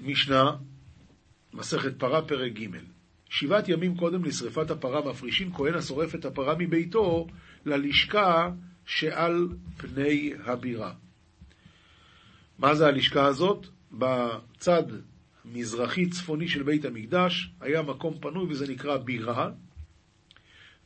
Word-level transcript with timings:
משנה, 0.00 0.56
מסכת 1.52 1.98
פרה, 1.98 2.22
פרק 2.22 2.52
ג' 2.52 2.66
שבעת 3.28 3.68
ימים 3.68 3.96
קודם 3.96 4.24
לשרפת 4.24 4.70
הפרה 4.70 5.10
מפרישין 5.10 5.52
כהן 5.52 5.74
השורף 5.74 6.14
את 6.14 6.24
הפרה 6.24 6.54
מביתו 6.58 7.26
ללשכה 7.66 8.50
שעל 8.86 9.48
פני 9.76 10.32
הבירה. 10.44 10.92
מה 12.58 12.74
זה 12.74 12.86
הלשכה 12.86 13.24
הזאת? 13.24 13.66
בצד 13.92 14.82
מזרחי-צפוני 15.44 16.48
של 16.48 16.62
בית 16.62 16.84
המקדש 16.84 17.50
היה 17.60 17.82
מקום 17.82 18.18
פנוי 18.20 18.46
וזה 18.50 18.72
נקרא 18.72 18.96
בירה, 18.96 19.50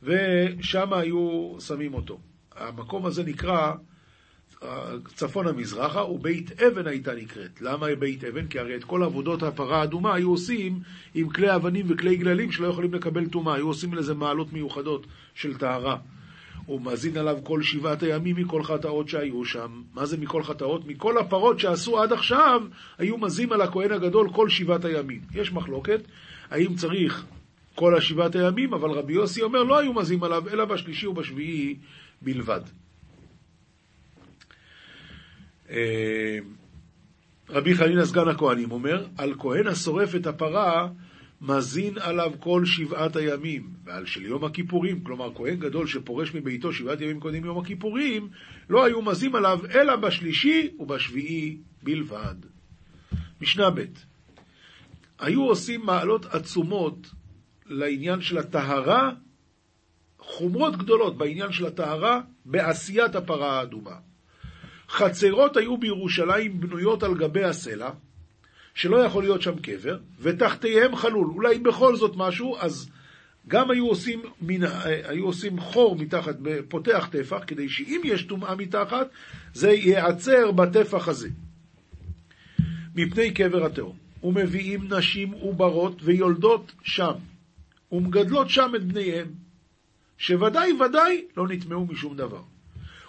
ושם 0.03 0.93
היו 0.93 1.55
שמים 1.59 1.93
אותו. 1.93 2.19
המקום 2.55 3.05
הזה 3.05 3.23
נקרא 3.23 3.73
צפון 5.15 5.47
המזרחה, 5.47 6.03
ובית 6.03 6.61
אבן 6.61 6.87
הייתה 6.87 7.15
נקראת. 7.15 7.61
למה 7.61 7.87
בית 7.99 8.23
אבן? 8.23 8.47
כי 8.47 8.59
הרי 8.59 8.75
את 8.75 8.83
כל 8.83 9.03
עבודות 9.03 9.43
הפרה 9.43 9.79
האדומה 9.79 10.15
היו 10.15 10.29
עושים 10.29 10.79
עם 11.15 11.29
כלי 11.29 11.55
אבנים 11.55 11.85
וכלי 11.89 12.15
גללים 12.15 12.51
שלא 12.51 12.67
יכולים 12.67 12.93
לקבל 12.93 13.25
טומאה, 13.25 13.55
היו 13.55 13.67
עושים 13.67 13.93
לזה 13.93 14.13
מעלות 14.13 14.53
מיוחדות 14.53 15.07
של 15.33 15.57
טהרה. 15.57 15.97
הוא 16.65 16.81
מזין 16.81 17.17
עליו 17.17 17.37
כל 17.43 17.61
שבעת 17.61 18.03
הימים 18.03 18.35
מכל 18.35 18.63
חטאות 18.63 19.09
שהיו 19.09 19.45
שם. 19.45 19.81
מה 19.93 20.05
זה 20.05 20.17
מכל 20.17 20.43
חטאות? 20.43 20.87
מכל 20.87 21.17
הפרות 21.17 21.59
שעשו 21.59 22.01
עד 22.01 22.13
עכשיו, 22.13 22.61
היו 22.97 23.17
מזים 23.17 23.51
על 23.51 23.61
הכהן 23.61 23.91
הגדול 23.91 24.29
כל 24.33 24.49
שבעת 24.49 24.85
הימים. 24.85 25.21
יש 25.33 25.53
מחלוקת, 25.53 26.01
האם 26.49 26.75
צריך 26.75 27.25
כל 27.75 27.97
השבעת 27.97 28.35
הימים, 28.35 28.73
אבל 28.73 28.89
רבי 28.89 29.13
יוסי 29.13 29.41
אומר 29.41 29.63
לא 29.63 29.79
היו 29.79 29.93
מזים 29.93 30.23
עליו, 30.23 30.49
אלא 30.49 30.65
בשלישי 30.65 31.07
ובשביעי 31.07 31.75
בלבד. 32.21 32.61
אה, 35.73 36.37
רבי 37.49 37.75
חנינא 37.75 38.05
סגן 38.05 38.27
הכהנים 38.27 38.71
אומר, 38.71 39.05
על 39.17 39.33
כהן 39.39 39.67
השורף 39.67 40.15
את 40.15 40.27
הפרה, 40.27 40.89
מזין 41.41 41.97
עליו 41.97 42.31
כל 42.39 42.65
שבעת 42.65 43.15
הימים, 43.15 43.69
ועל 43.83 44.05
של 44.05 44.25
יום 44.25 44.43
הכיפורים, 44.43 45.03
כלומר 45.03 45.33
כהן 45.35 45.55
גדול 45.55 45.87
שפורש 45.87 46.35
מביתו 46.35 46.73
שבעת 46.73 47.01
ימים 47.01 47.19
קודם 47.19 47.45
יום 47.45 47.59
הכיפורים, 47.59 48.29
לא 48.69 48.85
היו 48.85 49.01
מזים 49.01 49.35
עליו 49.35 49.59
אלא 49.75 49.95
בשלישי 49.95 50.69
ובשביעי 50.79 51.57
בלבד. 51.83 52.35
משנה 53.41 53.69
ב' 53.69 53.85
היו 55.19 55.43
עושים 55.43 55.85
מעלות 55.85 56.25
עצומות 56.25 57.07
לעניין 57.65 58.21
של 58.21 58.37
הטהרה, 58.37 59.11
חומרות 60.19 60.77
גדולות 60.77 61.17
בעניין 61.17 61.51
של 61.51 61.65
הטהרה 61.65 62.21
בעשיית 62.45 63.15
הפרה 63.15 63.59
האדומה. 63.59 64.12
חצרות 64.89 65.57
היו 65.57 65.77
בירושלים 65.77 66.59
בנויות 66.59 67.03
על 67.03 67.15
גבי 67.15 67.43
הסלע, 67.43 67.89
שלא 68.75 68.97
יכול 68.97 69.23
להיות 69.23 69.41
שם 69.41 69.59
קבר, 69.59 69.97
ותחתיהם 70.19 70.95
חלול. 70.95 71.27
אולי 71.27 71.59
בכל 71.59 71.95
זאת 71.95 72.13
משהו, 72.15 72.57
אז 72.59 72.89
גם 73.47 73.71
היו 73.71 73.87
עושים, 73.87 74.21
מן, 74.41 74.63
היו 75.03 75.25
עושים 75.25 75.59
חור 75.59 75.95
מתחת, 75.95 76.35
פותח 76.67 77.07
טפח, 77.11 77.39
כדי 77.47 77.69
שאם 77.69 78.01
יש 78.03 78.23
טומאה 78.23 78.55
מתחת, 78.55 79.07
זה 79.53 79.71
ייעצר 79.71 80.51
בטפח 80.51 81.07
הזה. 81.07 81.29
מפני 82.95 83.33
קבר 83.33 83.65
התהום. 83.65 84.03
ומביאים 84.23 84.93
נשים 84.93 85.31
עוברות 85.31 86.01
ויולדות 86.03 86.71
שם, 86.83 87.13
ומגדלות 87.91 88.49
שם 88.49 88.71
את 88.75 88.83
בניהם, 88.83 89.27
שוודאי 90.17 90.73
ודאי 90.73 91.25
לא 91.37 91.47
נטמעו 91.47 91.85
משום 91.85 92.15
דבר. 92.15 92.41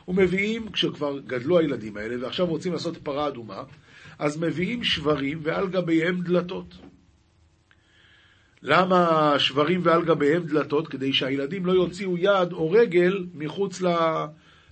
ומביאים, 0.09 0.71
כשכבר 0.73 1.19
גדלו 1.27 1.59
הילדים 1.59 1.97
האלה, 1.97 2.25
ועכשיו 2.25 2.47
רוצים 2.47 2.73
לעשות 2.73 2.97
פרה 2.97 3.29
אדומה, 3.29 3.63
אז 4.19 4.37
מביאים 4.37 4.85
שברים 4.85 5.39
ועל 5.43 5.69
גביהם 5.69 6.21
דלתות. 6.21 6.75
למה 8.63 9.35
שברים 9.39 9.81
ועל 9.85 10.05
גביהם 10.05 10.43
דלתות? 10.43 10.89
כדי 10.89 11.13
שהילדים 11.13 11.67
לא 11.67 11.73
יוציאו 11.73 12.19
יד 12.19 12.53
או 12.53 12.70
רגל 12.70 13.27
מחוץ 13.35 13.83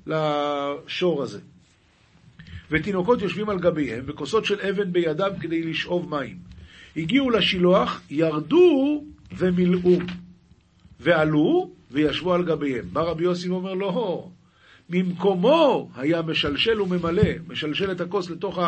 לשור 0.07 1.23
הזה. 1.23 1.41
ותינוקות 2.71 3.23
יושבים 3.23 3.49
על 3.49 3.59
גביהם, 3.59 4.05
וכוסות 4.07 4.45
של 4.45 4.61
אבן 4.61 4.93
בידם 4.93 5.31
כדי 5.41 5.63
לשאוב 5.63 6.11
מים. 6.11 6.37
הגיעו 6.97 7.31
לשילוח, 7.31 8.03
ירדו 8.11 9.05
ומילאו, 9.37 9.99
ועלו 11.01 11.71
וישבו 11.91 12.33
על 12.33 12.45
גביהם. 12.45 12.85
בא 12.93 13.01
רבי 13.01 13.25
יוסי 13.25 13.49
ואומר, 13.49 13.75
לא, 13.75 14.29
ממקומו 14.93 15.91
היה 15.97 16.23
משלשל 16.23 16.81
וממלא, 16.81 17.33
משלשל 17.49 17.93
את 17.93 18.01
הכוס 18.01 18.31
לתוך 18.31 18.59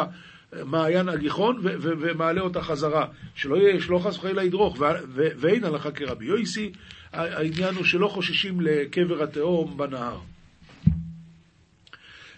המעיין 0.53 1.09
הגיחון 1.09 1.61
ומעלה 1.81 2.41
אותה 2.41 2.63
חזרה, 2.63 3.07
שלא 3.35 3.57
יהיה, 3.57 3.81
שלא 3.81 3.99
חס 3.99 4.17
וחלילה 4.17 4.45
ידרוך, 4.45 4.77
ואין 5.15 5.65
הלכה 5.65 5.91
כרבי 5.91 6.25
יויסי, 6.25 6.73
העניין 7.13 7.75
הוא 7.75 7.85
שלא 7.85 8.09
חוששים 8.09 8.61
לקבר 8.61 9.23
התהום 9.23 9.77
בנהר. 9.77 10.19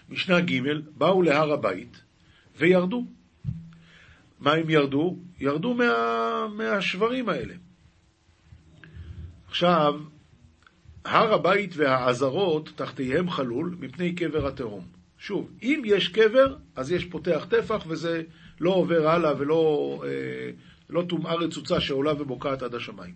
משנה 0.09 0.41
ג' 0.41 0.61
באו 0.97 1.21
להר 1.21 1.53
הבית 1.53 2.01
וירדו. 2.57 3.05
מה 4.39 4.53
הם 4.53 4.69
ירדו? 4.69 5.17
ירדו 5.39 5.73
מה, 5.73 6.47
מהשברים 6.57 7.29
האלה. 7.29 7.53
עכשיו, 9.47 9.99
הר 11.07 11.33
הבית 11.33 11.73
והעזרות 11.77 12.69
תחתיהם 12.75 13.29
חלול 13.29 13.75
מפני 13.79 14.15
קבר 14.15 14.47
התהום. 14.47 14.85
שוב, 15.17 15.49
אם 15.63 15.81
יש 15.85 16.07
קבר, 16.07 16.55
אז 16.75 16.91
יש 16.91 17.05
פותח 17.05 17.45
טפח 17.49 17.85
וזה 17.87 18.21
לא 18.59 18.69
עובר 18.69 19.07
הלאה 19.07 19.33
ולא 19.37 20.03
אה, 20.05 20.49
לא 20.89 21.03
טומאה 21.09 21.35
רצוצה 21.35 21.79
שעולה 21.79 22.13
ובוקעת 22.21 22.63
עד 22.63 22.75
השמיים. 22.75 23.13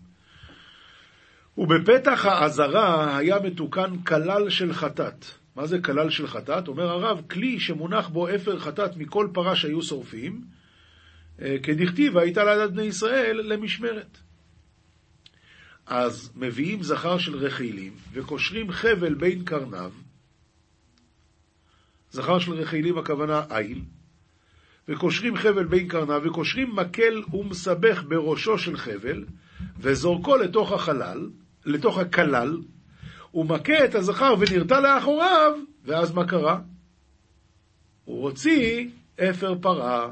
ובפתח 1.58 2.26
העזרה 2.26 3.18
היה 3.18 3.40
מתוקן 3.40 3.98
כלל 4.08 4.50
של 4.50 4.74
חטאת. 4.74 5.26
מה 5.56 5.66
זה 5.66 5.82
כלל 5.82 6.10
של 6.10 6.28
חטאת? 6.28 6.68
אומר 6.68 6.90
הרב, 6.90 7.22
כלי 7.30 7.60
שמונח 7.60 8.08
בו 8.08 8.36
אפר 8.36 8.60
חטאת 8.60 8.98
מכל 8.98 9.28
פרה 9.34 9.56
שהיו 9.56 9.82
שורפים, 9.82 10.42
אה, 11.42 11.56
כדכתיב, 11.64 12.18
הייתה 12.18 12.44
לעדת 12.44 12.72
בני 12.72 12.84
ישראל 12.84 13.42
למשמרת. 13.44 14.18
אז 15.94 16.32
מביאים 16.36 16.84
זכר 16.84 17.18
של 17.18 17.36
רכילים 17.36 17.94
וקושרים 18.14 18.72
חבל 18.72 19.14
בין 19.14 19.44
קרניו, 19.46 19.92
זכר 22.12 22.40
של 22.40 22.54
רכילים 22.54 22.98
הכוונה 22.98 23.44
איל, 23.52 23.82
וקושרים 24.88 25.38
חבל 25.38 25.66
בין 25.66 25.88
קרניו, 25.88 26.22
וקושרים 26.26 26.76
מקל 26.76 27.22
ומסבך 27.34 28.04
בראשו 28.08 28.58
של 28.58 28.78
חבל, 28.78 29.26
וזורקו 29.80 30.38
לתוך 30.38 30.72
החלל, 30.72 31.30
לתוך 31.66 31.98
הכלל, 31.98 32.58
ומכה 33.34 33.86
את 33.86 33.96
הזכר 33.96 34.34
ונרתע 34.40 34.80
לאחוריו, 34.80 35.52
ואז 35.84 36.14
מה 36.14 36.28
קרה? 36.28 36.60
הוא 38.06 38.24
הוציא 38.24 38.88
אפר 39.30 39.56
פרה, 39.62 40.12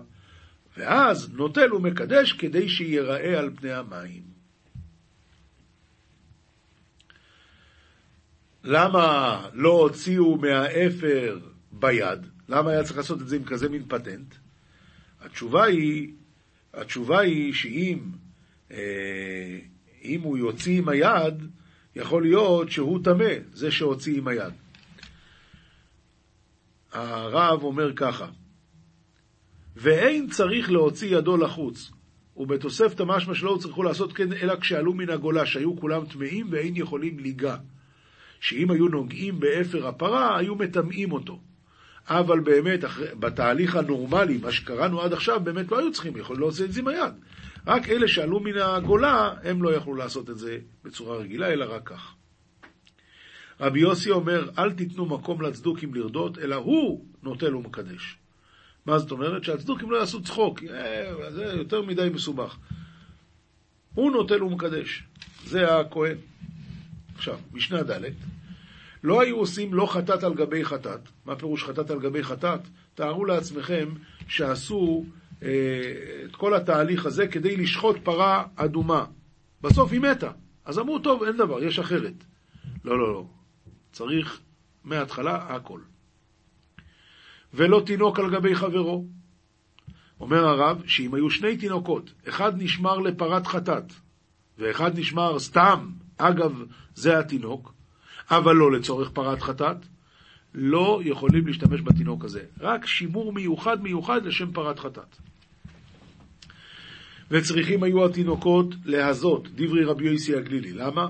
ואז 0.78 1.34
נוטל 1.34 1.74
ומקדש 1.74 2.34
כדי 2.34 2.70
שיראה 2.70 3.40
על 3.40 3.50
פני 3.56 3.72
המים. 3.72 4.39
למה 8.72 9.42
לא 9.54 9.70
הוציאו 9.70 10.38
מהאפר 10.38 11.40
ביד? 11.72 12.20
למה 12.50 12.72
היה 12.72 12.84
צריך 12.84 12.98
לעשות 12.98 13.22
את 13.22 13.28
זה 13.28 13.36
עם 13.36 13.44
כזה 13.44 13.70
מין 13.70 13.84
פטנט? 13.88 14.36
התשובה 15.22 15.64
היא, 15.64 16.14
התשובה 16.74 17.20
היא 17.20 17.54
שאם 17.54 18.00
אה, 18.72 19.60
אם 20.04 20.22
הוא 20.22 20.38
יוציא 20.38 20.78
עם 20.78 20.90
היד, 20.90 21.48
יכול 21.96 22.24
להיות 22.24 22.72
שהוא 22.72 23.04
טמא, 23.04 23.34
זה 23.54 23.72
שהוציא 23.72 24.18
עם 24.18 24.28
היד. 24.28 24.54
הרב 26.92 27.64
אומר 27.64 27.94
ככה, 27.96 28.28
ואין 29.76 30.30
צריך 30.30 30.72
להוציא 30.72 31.18
ידו 31.18 31.38
לחוץ, 31.38 31.92
ובתוספת 32.38 33.00
המשמע 33.00 33.36
שלא 33.36 33.58
צריכו 33.62 33.84
לעשות 33.84 34.14
כן 34.14 34.34
אלא 34.34 34.56
כשעלו 34.56 34.94
מן 34.94 35.10
הגולה, 35.10 35.46
שהיו 35.46 35.80
כולם 35.80 36.06
טמאים 36.06 36.48
ואין 36.52 36.76
יכולים 36.76 37.20
ליגע. 37.20 37.58
שאם 38.40 38.72
היו 38.72 38.88
נוגעים 38.88 39.40
באפר 39.40 39.88
הפרה, 39.88 40.38
היו 40.38 40.56
מטמאים 40.56 41.12
אותו. 41.12 41.40
אבל 42.08 42.40
באמת, 42.40 42.80
בתהליך 43.20 43.76
הנורמלי, 43.76 44.38
מה 44.38 44.52
שקראנו 44.52 45.02
עד 45.02 45.14
עכשיו, 45.14 45.40
באמת 45.44 45.72
לא 45.72 45.80
היו 45.80 45.92
צריכים, 45.92 46.18
יכולים 46.18 46.42
להוציא 46.42 46.66
את 46.66 46.74
זה 46.74 46.80
עם 46.80 46.88
היד. 46.88 47.14
רק 47.68 47.90
אלה 47.90 48.08
שעלו 48.08 48.40
מן 48.40 48.58
הגולה, 48.58 49.34
הם 49.44 49.64
לא 49.64 49.76
יכלו 49.76 49.96
לעשות 49.96 50.30
את 50.30 50.38
זה 50.38 50.58
בצורה 50.84 51.18
רגילה, 51.18 51.54
אלא 51.54 51.76
רק 51.76 51.90
כך. 51.90 52.14
רבי 53.60 53.80
יוסי 53.80 54.12
אומר, 54.12 54.50
אל 54.58 54.72
תיתנו 54.72 55.06
מקום 55.06 55.42
לצדוקים 55.42 55.94
לרדות, 55.94 56.38
אלא 56.38 56.56
הוא 56.56 57.06
נוטל 57.24 57.56
ומקדש. 57.56 58.18
מה 58.86 59.00
זאת 59.00 59.12
אומרת? 59.12 59.44
שהצדוקים 59.44 59.92
לא 59.92 59.98
יעשו 59.98 60.24
צחוק, 60.24 60.64
אה, 60.64 61.32
זה 61.32 61.44
יותר 61.44 61.82
מדי 61.82 62.10
מסובך. 62.14 62.58
הוא 63.94 64.12
נוטל 64.12 64.44
ומקדש, 64.44 65.04
זה 65.46 65.80
הכהן. 65.80 66.18
עכשיו, 67.20 67.40
משנה 67.54 67.84
ד' 67.84 68.02
לא 69.04 69.22
היו 69.22 69.38
עושים 69.38 69.74
לא 69.74 69.86
חטאת 69.86 70.24
על 70.24 70.34
גבי 70.34 70.66
חטאת. 70.66 71.00
מה 71.26 71.36
פירוש 71.36 71.64
חטאת 71.64 71.92
על 71.92 72.00
גבי 72.00 72.24
חטאת? 72.24 72.60
תארו 72.96 73.26
לעצמכם 73.26 73.90
שעשו 74.28 75.06
את 75.40 76.36
כל 76.36 76.54
התהליך 76.54 77.06
הזה 77.06 77.28
כדי 77.28 77.58
לשחוט 77.58 77.98
פרה 78.04 78.44
אדומה. 78.56 79.06
בסוף 79.62 79.92
היא 79.92 80.00
מתה. 80.00 80.32
אז 80.66 80.80
אמרו, 80.80 81.00
טוב, 81.00 81.24
אין 81.24 81.38
דבר, 81.38 81.64
יש 81.64 81.80
אחרת. 81.80 82.24
לא, 82.86 83.00
לא, 83.00 83.14
לא. 83.14 83.26
צריך 83.92 84.40
מההתחלה 84.84 85.36
הכל. 85.36 85.80
ולא 87.54 87.82
תינוק 87.86 88.20
על 88.20 88.32
גבי 88.32 88.56
חברו. 88.56 89.06
אומר 90.20 90.46
הרב, 90.46 90.84
שאם 90.88 91.14
היו 91.14 91.30
שני 91.30 91.58
תינוקות, 91.58 92.14
אחד 92.30 92.62
נשמר 92.62 92.98
לפרת 92.98 93.48
חטאת, 93.48 93.94
ואחד 94.58 95.00
נשמר 95.00 95.40
סתם, 95.40 95.90
אגב, 96.20 96.64
זה 96.96 97.20
התינוק, 97.20 97.74
אבל 98.32 98.56
לא 98.56 98.72
לצורך 98.72 99.10
פרת 99.10 99.42
חטאת, 99.42 99.78
לא 100.54 101.02
יכולים 101.04 101.48
להשתמש 101.48 101.82
בתינוק 101.82 102.26
הזה. 102.26 102.44
רק 102.60 102.86
שימור 102.86 103.34
מיוחד 103.34 103.84
מיוחד 103.84 104.26
לשם 104.26 104.52
פרת 104.52 104.80
חטאת. 104.80 105.16
וצריכים 107.32 107.84
היו 107.84 108.06
התינוקות 108.06 108.76
להזות, 108.86 109.48
דברי 109.56 109.84
רבי 109.84 110.06
יוסי 110.10 110.36
הגלילי. 110.36 110.74
למה? 110.74 111.10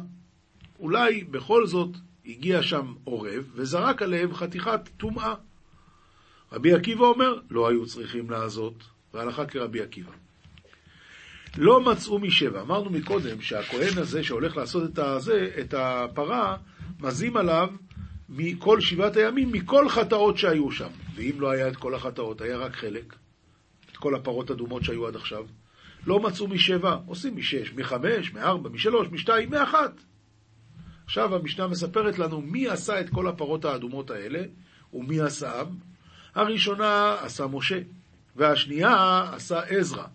אולי 0.80 1.24
בכל 1.24 1.68
זאת 1.68 1.90
הגיע 2.26 2.64
שם 2.64 2.94
עורב 3.04 3.52
וזרק 3.56 4.02
עליהם 4.02 4.34
חתיכת 4.34 4.90
טומאה. 4.98 5.34
רבי 6.52 6.74
עקיבא 6.74 7.06
אומר, 7.06 7.40
לא 7.50 7.70
היו 7.70 7.86
צריכים 7.86 8.30
להזות, 8.30 8.84
והלכה 9.14 9.46
כרבי 9.46 9.82
עקיבא. 9.82 10.12
לא 11.58 11.82
מצאו 11.82 12.20
משבע. 12.20 12.62
אמרנו 12.62 12.90
מקודם 12.90 13.42
שהכהן 13.42 13.98
הזה 13.98 14.24
שהולך 14.24 14.58
לעשות 14.58 14.94
את, 14.94 15.00
הזה, 15.00 15.50
את 15.60 15.74
הפרה, 15.78 16.58
מזים 17.00 17.38
עליו 17.38 17.70
מכל 18.30 18.82
שבעת 18.82 19.18
הימים, 19.18 19.52
מכל 19.52 19.90
חטאות 19.90 20.38
שהיו 20.38 20.72
שם. 20.72 20.90
ואם 21.16 21.36
לא 21.40 21.50
היה 21.50 21.68
את 21.68 21.76
כל 21.76 21.96
החטאות, 21.96 22.42
היה 22.42 22.58
רק 22.58 22.76
חלק, 22.76 23.16
את 23.92 23.98
כל 23.98 24.16
הפרות 24.16 24.52
אדומות 24.52 24.84
שהיו 24.84 25.08
עד 25.08 25.16
עכשיו. 25.16 25.46
לא 26.06 26.20
מצאו 26.20 26.48
משבע, 26.48 26.98
עושים 27.06 27.38
משש, 27.38 27.74
מחמש, 27.74 28.34
מארבע, 28.34 28.70
משלוש, 28.70 29.08
משתיים, 29.12 29.50
מאחת. 29.50 30.02
עכשיו 31.06 31.36
המשנה 31.36 31.68
מספרת 31.68 32.20
לנו 32.20 32.42
מי 32.42 32.68
עשה 32.68 33.02
את 33.02 33.10
כל 33.10 33.28
הפרות 33.28 33.66
האדומות 33.66 34.12
האלה 34.12 34.44
ומי 34.94 35.22
עשאם. 35.22 35.68
הראשונה 36.36 37.16
עשה 37.22 37.48
משה, 37.48 37.80
והשנייה 38.36 39.24
עשה 39.34 39.60
עזרא. 39.60 40.06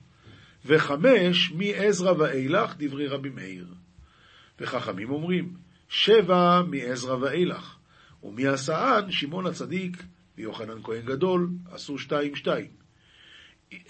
וחמש 0.67 1.53
מעזרא 1.53 2.13
ואילך 2.19 2.75
דברי 2.79 3.07
רבי 3.07 3.31
מאיר. 3.31 3.67
וחכמים 4.61 5.11
אומרים, 5.11 5.55
שבע 5.89 6.63
מעזרא 6.63 7.17
ואילך, 7.21 7.77
ומעשאן 8.23 9.11
שמעון 9.11 9.47
הצדיק 9.47 10.03
ויוחנן 10.37 10.83
כהן 10.83 11.05
גדול 11.05 11.49
עשו 11.71 11.99
שתיים 11.99 12.37
שתיים. 12.37 12.71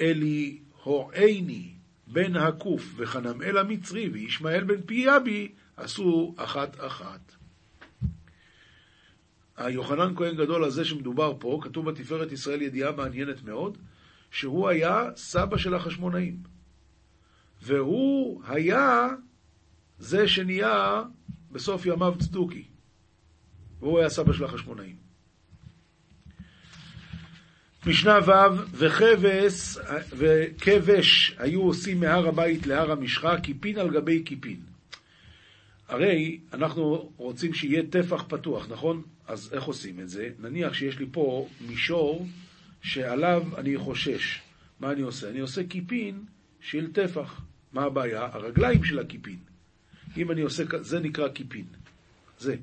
אלי 0.01 0.59
הועיני 0.83 1.75
בן 2.07 2.37
הקוף 2.37 2.95
וחנמאל 2.97 3.59
המצרי 3.59 4.09
וישמעאל 4.09 4.65
בן 4.65 4.81
פיאבי 4.81 5.53
עשו 5.77 6.35
אחת 6.37 6.77
אחת. 6.81 7.35
היוחנן 9.57 10.17
כהן 10.17 10.37
גדול 10.37 10.65
הזה 10.65 10.85
שמדובר 10.85 11.35
פה, 11.39 11.59
כתוב 11.63 11.91
בתפארת 11.91 12.33
ישראל 12.33 12.63
ידיעה 12.63 12.93
מעניינת 12.93 13.43
מאוד, 13.45 13.79
שהוא 14.31 14.69
היה 14.69 15.11
סבא 15.17 15.57
של 15.57 15.75
החשמונאים. 15.75 16.54
והוא 17.65 18.43
היה 18.47 19.09
זה 19.99 20.29
שנהיה 20.29 21.03
בסוף 21.53 21.87
ימיו 21.87 22.15
צדוקי. 22.19 22.65
והוא 23.81 23.99
היה 23.99 24.09
סבא 24.09 24.33
של 24.33 24.45
החשמונאים. 24.45 24.97
משנה 27.87 28.19
ו' 28.27 28.31
וכבש, 28.73 29.79
וכבש 30.17 31.35
היו 31.39 31.63
עושים 31.63 32.01
מהר 32.01 32.29
הבית 32.29 32.67
להר 32.67 32.93
המשחה, 32.93 33.41
קיפין 33.41 33.79
על 33.79 33.91
גבי 33.91 34.23
קיפין. 34.23 34.61
הרי 35.89 36.41
אנחנו 36.53 37.13
רוצים 37.17 37.55
שיהיה 37.55 37.83
טפח 37.91 38.25
פתוח, 38.29 38.67
נכון? 38.71 39.03
אז 39.27 39.51
איך 39.53 39.65
עושים 39.65 40.01
את 40.01 40.09
זה? 40.09 40.31
נניח 40.39 40.75
שיש 40.75 40.99
לי 40.99 41.07
פה 41.13 41.49
מישור 41.69 42.27
שעליו 42.83 43.43
אני 43.57 43.79
חושש. 43.79 44.41
מה 44.81 44.93
אני 44.93 45.03
עושה? 45.03 45.31
אני 45.31 45.39
עושה 45.39 45.65
קיפין 45.65 46.25
של 46.61 46.93
טפח. 46.93 47.41
מה 47.75 47.83
הבעיה? 47.83 48.29
הרגליים 48.33 48.85
של 48.85 48.99
הקיפין. 48.99 49.39
אם 50.17 50.31
אני 50.31 50.41
עושה, 50.41 50.63
זה 50.81 51.01
נקרא 51.01 51.29
קיפין. 51.29 51.65
זה. 52.39 52.57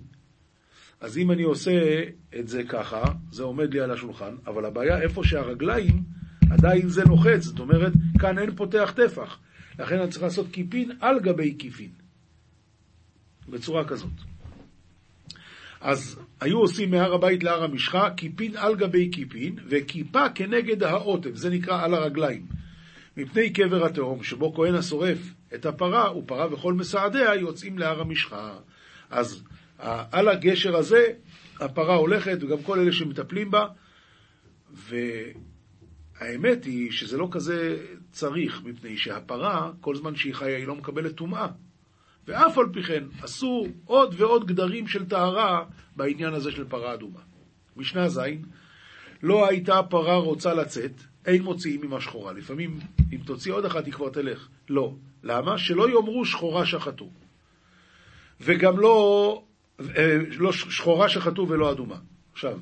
אז 1.01 1.17
אם 1.17 1.31
אני 1.31 1.43
עושה 1.43 2.03
את 2.39 2.47
זה 2.47 2.63
ככה, 2.63 3.03
זה 3.31 3.43
עומד 3.43 3.73
לי 3.73 3.79
על 3.79 3.91
השולחן, 3.91 4.35
אבל 4.47 4.65
הבעיה 4.65 5.01
איפה 5.01 5.23
שהרגליים, 5.23 6.03
עדיין 6.51 6.87
זה 6.87 7.03
לוחץ, 7.03 7.43
זאת 7.43 7.59
אומרת, 7.59 7.93
כאן 8.19 8.39
אין 8.39 8.55
פותח 8.55 8.93
טפח. 8.95 9.39
לכן 9.79 9.99
אני 9.99 10.09
צריך 10.09 10.23
לעשות 10.23 10.47
קיפין 10.51 10.91
על 10.99 11.19
גבי 11.19 11.53
קיפין. 11.53 11.89
בצורה 13.49 13.85
כזאת. 13.85 14.13
אז 15.81 16.19
היו 16.41 16.59
עושים 16.59 16.91
מהר 16.91 17.13
הבית 17.13 17.43
להר 17.43 17.63
המשחה, 17.63 18.09
קיפין 18.09 18.57
על 18.57 18.75
גבי 18.75 19.09
קיפין, 19.09 19.55
וכיפה 19.69 20.29
כנגד 20.29 20.83
העוטף, 20.83 21.35
זה 21.35 21.49
נקרא 21.49 21.83
על 21.83 21.93
הרגליים. 21.93 22.60
מפני 23.17 23.53
קבר 23.53 23.85
התהום, 23.85 24.23
שבו 24.23 24.53
כהן 24.53 24.75
השורף 24.75 25.17
את 25.55 25.65
הפרה, 25.65 26.17
ופרה 26.17 26.53
וכל 26.53 26.73
מסעדיה 26.73 27.35
יוצאים 27.35 27.77
להר 27.79 28.01
המשחה. 28.01 28.57
אז 29.09 29.43
על 30.11 30.27
הגשר 30.27 30.75
הזה 30.75 31.05
הפרה 31.59 31.95
הולכת, 31.95 32.37
וגם 32.41 32.63
כל 32.63 32.79
אלה 32.79 32.91
שמטפלים 32.91 33.51
בה, 33.51 33.67
והאמת 34.71 36.65
היא 36.65 36.91
שזה 36.91 37.17
לא 37.17 37.27
כזה 37.31 37.77
צריך, 38.11 38.61
מפני 38.63 38.97
שהפרה, 38.97 39.71
כל 39.81 39.95
זמן 39.95 40.15
שהיא 40.15 40.35
חיה, 40.35 40.57
היא 40.57 40.67
לא 40.67 40.75
מקבלת 40.75 41.15
טומאה. 41.15 41.47
ואף 42.27 42.57
על 42.57 42.65
פי 42.73 42.83
כן, 42.83 43.03
עשו 43.21 43.67
עוד 43.85 44.15
ועוד 44.17 44.47
גדרים 44.47 44.87
של 44.87 45.05
טהרה 45.05 45.65
בעניין 45.95 46.33
הזה 46.33 46.51
של 46.51 46.65
פרה 46.69 46.93
אדומה. 46.93 47.19
משנה 47.77 48.09
ז', 48.09 48.19
לא 49.23 49.47
הייתה 49.49 49.83
פרה 49.83 50.15
רוצה 50.15 50.53
לצאת, 50.53 51.01
אין 51.25 51.43
מוציאים 51.43 51.81
ממה 51.81 52.01
שחורה. 52.01 52.33
לפעמים, 52.33 52.79
אם 53.13 53.17
תוציא 53.25 53.53
עוד 53.53 53.65
אחת, 53.65 53.85
היא 53.85 53.93
כבר 53.93 54.09
תלך. 54.09 54.47
לא. 54.69 54.95
למה? 55.23 55.57
שלא 55.57 55.89
יאמרו 55.89 56.25
שחורה 56.25 56.65
שחטו. 56.65 57.09
וגם 58.41 58.79
לא, 58.79 59.43
אה, 59.79 60.17
לא 60.37 60.51
שחורה 60.51 61.09
שחטו 61.09 61.47
ולא 61.49 61.71
אדומה. 61.71 61.97
עכשיו, 62.33 62.59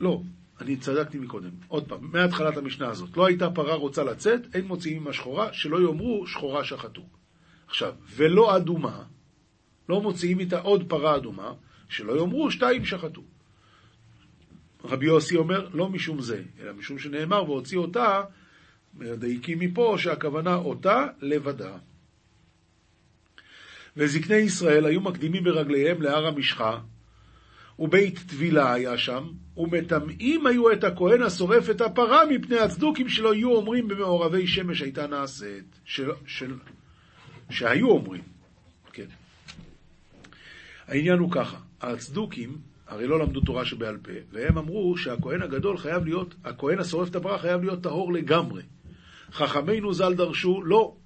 לא, 0.00 0.22
אני 0.60 0.76
צדקתי 0.76 1.18
מקודם. 1.18 1.50
עוד 1.68 1.88
פעם, 1.88 2.08
מהתחלת 2.12 2.56
המשנה 2.56 2.88
הזאת. 2.88 3.16
לא 3.16 3.26
הייתה 3.26 3.50
פרה 3.50 3.74
רוצה 3.74 4.04
לצאת, 4.04 4.40
אין 4.54 4.66
מוציאים 4.66 5.02
ממה 5.02 5.12
שחורה, 5.12 5.52
שלא 5.52 5.82
יאמרו 5.82 6.26
שחורה 6.26 6.64
שחטו. 6.64 7.02
עכשיו, 7.66 7.94
ולא 8.16 8.56
אדומה, 8.56 9.02
לא 9.88 10.00
מוציאים 10.00 10.40
איתה 10.40 10.60
עוד 10.60 10.88
פרה 10.88 11.16
אדומה, 11.16 11.52
שלא 11.88 12.20
יאמרו 12.20 12.50
שתיים 12.50 12.84
שחטו. 12.84 13.22
רבי 14.88 15.06
יוסי 15.06 15.36
אומר, 15.36 15.68
לא 15.72 15.88
משום 15.88 16.20
זה, 16.20 16.42
אלא 16.60 16.72
משום 16.72 16.98
שנאמר, 16.98 17.44
והוציא 17.44 17.78
אותה, 17.78 18.22
מדייקים 18.94 19.58
מפה 19.58 19.94
שהכוונה 19.98 20.54
אותה 20.54 21.06
לבדה. 21.20 21.76
וזקני 23.96 24.36
ישראל 24.36 24.86
היו 24.86 25.00
מקדימים 25.00 25.44
ברגליהם 25.44 26.02
להר 26.02 26.26
המשחה, 26.26 26.78
ובית 27.78 28.18
טבילה 28.28 28.72
היה 28.72 28.98
שם, 28.98 29.28
ומטמאים 29.56 30.46
היו 30.46 30.72
את 30.72 30.84
הכהן 30.84 31.22
השורף 31.22 31.70
את 31.70 31.80
הפרה 31.80 32.26
מפני 32.26 32.58
הצדוקים 32.58 33.08
שלא 33.08 33.34
יהיו 33.34 33.52
אומרים 33.52 33.88
במעורבי 33.88 34.46
שמש 34.46 34.82
הייתה 34.82 35.06
נעשית. 35.06 35.80
של, 35.84 36.10
של, 36.26 36.54
שהיו 37.50 37.88
אומרים, 37.88 38.22
כן. 38.92 39.06
העניין 40.86 41.18
הוא 41.18 41.32
ככה, 41.32 41.56
הצדוקים 41.80 42.58
הרי 42.86 43.06
לא 43.06 43.18
למדו 43.18 43.40
תורה 43.40 43.64
שבעל 43.64 43.96
פה, 43.96 44.12
והם 44.32 44.58
אמרו 44.58 44.96
שהכהן 44.96 45.42
הגדול 45.42 45.78
חייב 45.78 46.04
להיות, 46.04 46.34
הכהן 46.44 46.78
השורף 46.78 47.10
את 47.10 47.16
הפרה 47.16 47.38
חייב 47.38 47.62
להיות 47.62 47.82
טהור 47.82 48.12
לגמרי. 48.12 48.62
חכמינו 49.32 49.94
ז"ל 49.94 50.14
דרשו, 50.14 50.62
לא. 50.62 50.96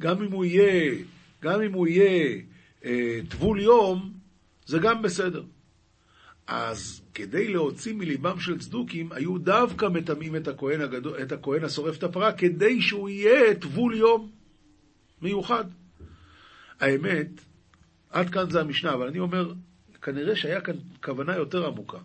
גם 0.00 0.22
אם 0.22 0.32
הוא 0.32 0.44
יהיה, 0.44 0.94
גם 1.42 1.62
אם 1.62 1.72
הוא 1.72 1.86
יהיה 1.86 2.40
אה, 2.84 3.18
טבול 3.28 3.60
יום, 3.60 4.12
זה 4.66 4.78
גם 4.78 5.02
בסדר. 5.02 5.42
אז 6.46 7.02
כדי 7.14 7.48
להוציא 7.48 7.94
מליבם 7.94 8.40
של 8.40 8.58
צדוקים, 8.58 9.12
היו 9.12 9.38
דווקא 9.38 9.86
מטמאים 9.86 10.36
את 10.36 10.48
הכהן, 10.48 10.80
הגדול, 10.80 11.22
את 11.22 11.32
הכהן 11.32 11.64
השורף 11.64 11.98
את 11.98 12.02
הפרה, 12.02 12.32
כדי 12.32 12.82
שהוא 12.82 13.08
יהיה 13.08 13.54
טבול 13.54 13.94
יום 13.94 14.30
מיוחד. 15.22 15.64
האמת, 16.80 17.28
עד 18.10 18.30
כאן 18.30 18.50
זה 18.50 18.60
המשנה, 18.60 18.94
אבל 18.94 19.06
אני 19.06 19.18
אומר, 19.18 19.52
כנראה 20.04 20.36
שהיה 20.36 20.60
כאן 20.60 20.74
כוונה 21.04 21.36
יותר 21.36 21.66
עמוקה. 21.66 21.98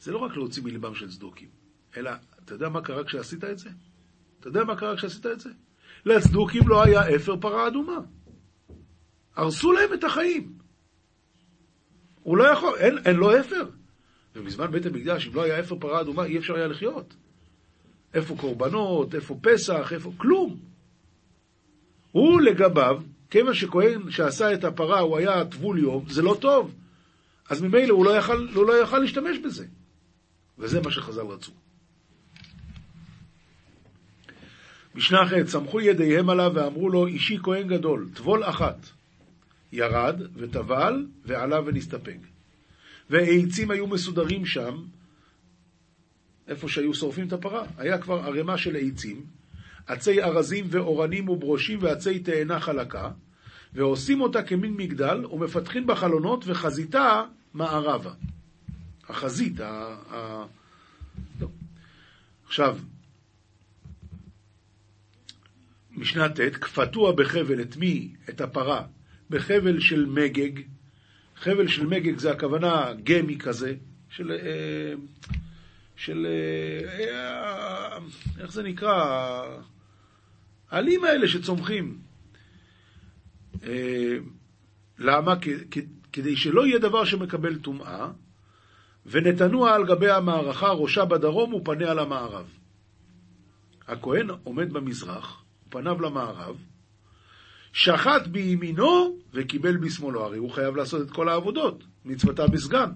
זה 0.00 0.12
לא 0.12 0.18
רק 0.18 0.36
להוציא 0.36 0.62
מליבם 0.62 0.94
של 0.94 1.10
צדוקים, 1.10 1.48
אלא, 1.96 2.10
אתה 2.44 2.54
יודע 2.54 2.68
מה 2.68 2.80
קרה 2.82 3.04
כשעשית 3.04 3.44
את 3.44 3.58
זה? 3.58 3.70
אתה 4.40 4.48
יודע 4.48 4.64
מה 4.64 4.76
קרה 4.76 4.96
כשעשית 4.96 5.26
את 5.26 5.40
זה? 5.40 5.50
לצדוקים 6.06 6.68
לא 6.68 6.82
היה 6.84 7.16
אפר 7.16 7.36
פרה 7.40 7.68
אדומה. 7.68 7.98
הרסו 9.36 9.72
להם 9.72 9.94
את 9.94 10.04
החיים. 10.04 10.52
הוא 12.22 12.36
לא 12.36 12.44
יכול, 12.44 12.78
אין, 12.78 12.98
אין 13.04 13.16
לו 13.16 13.40
אפר. 13.40 13.64
ובזמן 14.36 14.70
בית 14.70 14.86
המקדש, 14.86 15.28
אם 15.28 15.34
לא 15.34 15.42
היה 15.42 15.60
אפר 15.60 15.78
פרה 15.78 16.00
אדומה, 16.00 16.24
אי 16.24 16.38
אפשר 16.38 16.54
היה 16.54 16.66
לחיות. 16.66 17.14
איפה 18.14 18.36
קורבנות, 18.36 19.14
איפה 19.14 19.38
פסח, 19.42 19.92
איפה... 19.92 20.12
כלום. 20.16 20.58
הוא 22.12 22.40
לגביו, 22.40 23.02
כיוון 23.30 23.54
שכהן 23.54 24.10
שעשה 24.10 24.54
את 24.54 24.64
הפרה 24.64 25.00
הוא 25.00 25.18
היה 25.18 25.44
טבול 25.44 25.78
יום, 25.78 26.04
זה 26.08 26.22
לא 26.22 26.36
טוב. 26.40 26.74
אז 27.48 27.62
ממילא 27.62 27.94
הוא 27.94 28.04
לא 28.04 28.10
יכל, 28.10 28.48
הוא 28.54 28.66
לא 28.66 28.82
יכל 28.82 28.98
להשתמש 28.98 29.38
בזה. 29.38 29.66
וזה 30.58 30.80
מה 30.80 30.90
שחז"ל 30.90 31.20
רצו. 31.20 31.52
משנה 34.94 35.22
אחרת, 35.22 35.46
סמכו 35.48 35.80
ידיהם 35.80 36.30
עליו 36.30 36.52
ואמרו 36.54 36.88
לו, 36.88 37.06
אישי 37.06 37.38
כהן 37.42 37.68
גדול, 37.68 38.08
טבול 38.14 38.44
אחת. 38.44 38.86
ירד 39.72 40.22
וטבל 40.36 41.06
ועלה 41.24 41.60
ונסתפק. 41.66 42.18
והעצים 43.10 43.70
היו 43.70 43.86
מסודרים 43.86 44.46
שם, 44.46 44.84
איפה 46.48 46.68
שהיו 46.68 46.94
שורפים 46.94 47.26
את 47.26 47.32
הפרה. 47.32 47.64
היה 47.76 47.98
כבר 47.98 48.18
ערימה 48.18 48.58
של 48.58 48.76
עצים, 48.76 49.26
עצי 49.86 50.22
ארזים 50.22 50.66
ואורנים 50.70 51.28
וברושים 51.28 51.78
ועצי 51.82 52.18
תאנה 52.18 52.60
חלקה, 52.60 53.10
ועושים 53.74 54.20
אותה 54.20 54.42
כמין 54.42 54.74
מגדל, 54.76 55.26
ומפתחים 55.26 55.86
בה 55.86 55.96
חלונות 55.96 56.44
וחזיתה 56.46 57.24
מערבה. 57.54 58.12
החזית, 59.08 59.60
ה... 59.60 59.96
ה... 60.10 60.44
לא. 61.40 61.48
עכשיו, 62.46 62.78
משנה 65.90 66.28
ט', 66.28 66.40
כפתוה 66.40 67.12
בחבל 67.12 67.60
את 67.60 67.76
מי? 67.76 68.14
את 68.28 68.40
הפרה. 68.40 68.84
בחבל 69.30 69.80
של 69.80 70.06
מגג. 70.06 70.60
חבל 71.36 71.68
של 71.68 71.86
מגג 71.86 72.18
זה 72.18 72.30
הכוונה 72.30 72.92
גמי 73.04 73.38
כזה, 73.38 73.74
של... 74.10 74.30
אה, 74.30 74.94
של... 75.96 76.26
אה, 76.26 77.98
איך 78.40 78.52
זה 78.52 78.62
נקרא? 78.62 79.58
העלים 80.70 81.04
האלה 81.04 81.28
שצומחים. 81.28 82.01
אה, 83.62 84.16
למה? 84.98 85.34
כדי 86.12 86.36
שלא 86.36 86.66
יהיה 86.66 86.78
דבר 86.78 87.04
שמקבל 87.04 87.58
טומאה, 87.58 88.08
ונתנוע 89.06 89.74
על 89.74 89.86
גבי 89.86 90.10
המערכה, 90.10 90.68
ראשה 90.68 91.04
בדרום 91.04 91.54
ופניה 91.54 91.94
למערב. 91.94 92.46
הכהן 93.88 94.28
עומד 94.44 94.72
במזרח, 94.72 95.44
פניו 95.68 96.00
למערב, 96.00 96.56
שחט 97.72 98.26
בימינו 98.26 99.16
וקיבל 99.32 99.76
בשמאלו. 99.76 100.24
הרי 100.24 100.38
הוא 100.38 100.50
חייב 100.50 100.76
לעשות 100.76 101.02
את 101.02 101.10
כל 101.10 101.28
העבודות, 101.28 101.84
מצוותה 102.04 102.46
בסגן. 102.46 102.90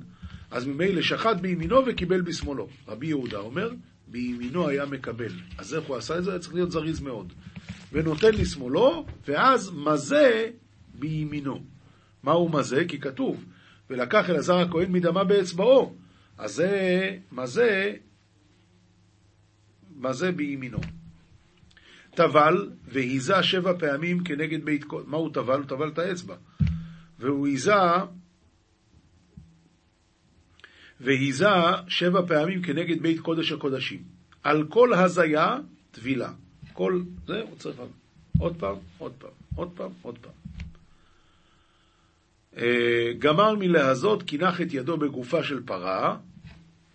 אז 0.51 0.67
ממילא 0.67 1.03
שחט 1.03 1.37
בימינו 1.41 1.77
וקיבל 1.87 2.21
בשמאלו. 2.21 2.69
רבי 2.89 3.07
יהודה 3.07 3.39
אומר, 3.39 3.71
בימינו 4.07 4.69
היה 4.69 4.87
מקבל. 4.87 5.33
אז 5.59 5.75
איך 5.75 5.85
הוא 5.85 5.97
עשה 5.97 6.19
את 6.19 6.25
זה? 6.25 6.31
היה 6.31 6.39
צריך 6.39 6.55
להיות 6.55 6.71
זריז 6.71 7.01
מאוד. 7.01 7.33
ונותן 7.93 8.35
לשמאלו, 8.35 9.07
ואז 9.29 9.71
מזה 9.71 10.51
בימינו. 10.95 11.65
מהו 12.23 12.49
מזה? 12.49 12.85
כי 12.89 13.01
כתוב, 13.01 13.45
ולקח 13.91 14.31
אלעזר 14.31 14.59
הכהן 14.59 14.93
מדמה 14.93 15.25
באצבעו. 15.25 15.97
אז 16.39 16.55
זה, 16.55 17.17
מה 17.31 17.47
זה, 17.47 17.95
מה 19.97 20.13
זה 20.13 20.33
בימינו? 20.33 20.79
טבל 22.15 22.71
והיזה 22.85 23.43
שבע 23.43 23.73
פעמים 23.79 24.25
כנגד 24.25 24.65
בית 24.65 24.85
קודש. 24.85 25.07
מה 25.07 25.17
הוא 25.17 25.35
טבל? 25.35 25.59
הוא 25.59 25.67
טבל 25.69 25.89
את 25.89 25.99
האצבע. 25.99 26.37
והוא 27.19 27.47
היזה 27.47 27.73
והיזה 31.01 31.47
שבע 31.89 32.27
פעמים 32.29 32.63
כנגד 32.63 33.03
בית 33.03 33.21
קודש 33.21 33.53
הקודשים. 33.53 34.03
על 34.43 34.67
כל 34.69 34.95
הזיה, 34.95 35.57
טבילה. 35.91 36.33
כל 36.77 37.03
זה 37.27 37.41
הוא 37.41 37.57
צריך 37.59 37.77
עוד 38.39 38.57
פעם, 38.59 38.77
עוד 38.99 39.13
פעם, 39.19 39.31
עוד 39.55 39.71
פעם, 39.75 39.91
עוד 40.03 40.19
פעם. 40.19 40.33
אה, 42.57 43.13
גמר 43.19 43.55
מלהזות, 43.55 44.23
קינח 44.23 44.61
את 44.61 44.75
ידו 44.75 44.97
בגופה 44.97 45.43
של 45.43 45.63
פרה, 45.67 46.17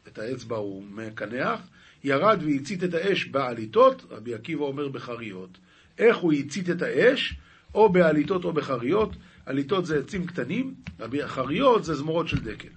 את 0.07 0.19
האצבע 0.19 0.57
הוא 0.57 0.83
מקנח, 0.83 1.59
ירד 2.03 2.39
והצית 2.45 2.83
את 2.83 2.93
האש 2.93 3.25
בעליתות, 3.25 4.05
רבי 4.11 4.33
עקיבא 4.33 4.63
אומר 4.63 4.87
בחריות. 4.87 5.57
איך 5.97 6.17
הוא 6.17 6.33
הצית 6.33 6.69
את 6.69 6.81
האש? 6.81 7.35
או 7.75 7.89
בעליתות 7.89 8.45
או 8.45 8.53
בחריות. 8.53 9.15
עליתות 9.45 9.85
זה 9.85 9.99
עצים 9.99 10.25
קטנים, 10.25 10.75
חריות 11.25 11.83
זה 11.83 11.95
זמורות 11.95 12.27
של 12.27 12.39
דקל. 12.39 12.69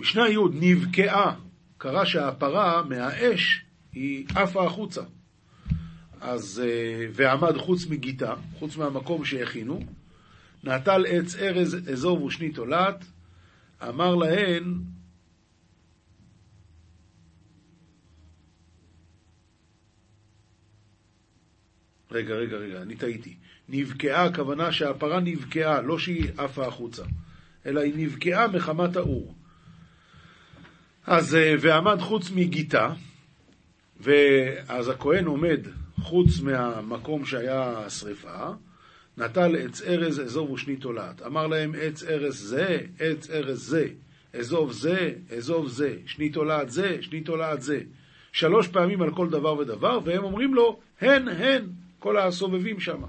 משנה 0.00 0.28
י' 0.28 0.36
נבקעה, 0.52 1.34
קרה 1.78 2.06
שהפרה 2.06 2.82
מהאש 2.82 3.64
היא 3.92 4.26
עפה 4.34 4.66
החוצה. 4.66 5.02
אז, 6.22 6.62
אה, 6.64 7.06
ועמד 7.12 7.56
חוץ 7.56 7.86
מגיתה, 7.86 8.34
חוץ 8.58 8.76
מהמקום 8.76 9.24
שהכינו, 9.24 9.80
נטל 10.64 11.04
עץ 11.08 11.36
ארז 11.36 11.90
אזוב 11.92 12.22
ושני 12.22 12.52
תולעת, 12.52 13.04
אמר 13.88 14.14
להן, 14.14 14.74
רגע, 22.10 22.34
רגע, 22.34 22.56
רגע, 22.56 22.82
אני 22.82 22.96
טעיתי. 22.96 23.36
נבקעה, 23.68 24.24
הכוונה 24.24 24.72
שהפרה 24.72 25.20
נבקעה, 25.20 25.80
לא 25.80 25.98
שהיא 25.98 26.30
עפה 26.38 26.66
החוצה, 26.66 27.02
אלא 27.66 27.80
היא 27.80 27.94
נבקעה 27.96 28.48
מחמת 28.48 28.96
האור. 28.96 29.34
אז, 31.06 31.34
אה, 31.34 31.54
ועמד 31.60 32.00
חוץ 32.00 32.30
מגיתה, 32.30 32.92
ואז 34.00 34.88
הכהן 34.88 35.24
עומד 35.24 35.60
חוץ 36.02 36.40
מהמקום 36.40 37.24
שהיה 37.24 37.78
השרפה, 37.78 38.50
נטל 39.16 39.56
עץ 39.56 39.82
ארז 39.82 40.20
אזוב 40.20 40.50
ושני 40.50 40.76
תולעת. 40.76 41.22
אמר 41.22 41.46
להם 41.46 41.74
עץ 41.80 42.02
ארז 42.02 42.38
זה, 42.38 42.78
עץ 42.98 43.30
ארז 43.30 43.58
זה, 43.58 43.88
אזוב 44.34 44.72
זה, 44.72 45.14
אזוב 45.36 45.68
זה, 45.68 45.96
שני 46.06 46.30
תולעת 46.30 46.70
זה, 46.70 46.98
שני 47.00 47.20
תולעת 47.20 47.62
זה. 47.62 47.80
שלוש 48.32 48.68
פעמים 48.68 49.02
על 49.02 49.14
כל 49.14 49.30
דבר 49.30 49.54
ודבר, 49.58 49.98
והם 50.04 50.24
אומרים 50.24 50.54
לו, 50.54 50.80
הן, 51.00 51.28
הן, 51.28 51.66
כל 51.98 52.18
הסובבים 52.18 52.80
שם. 52.80 53.02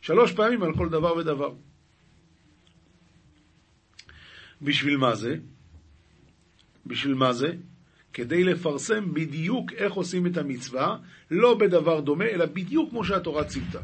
שלוש 0.00 0.32
פעמים 0.32 0.62
על 0.62 0.74
כל 0.74 0.88
דבר 0.88 1.16
ודבר. 1.16 1.54
בשביל 4.62 4.96
מה 4.96 5.14
זה? 5.14 5.36
בשביל 6.86 7.14
מה 7.14 7.32
זה? 7.32 7.52
כדי 8.12 8.44
לפרסם 8.44 9.14
בדיוק 9.14 9.72
איך 9.72 9.92
עושים 9.92 10.26
את 10.26 10.36
המצווה, 10.36 10.96
לא 11.30 11.54
בדבר 11.54 12.00
דומה, 12.00 12.24
אלא 12.24 12.46
בדיוק 12.46 12.90
כמו 12.90 13.04
שהתורה 13.04 13.44
ציוותה. 13.44 13.80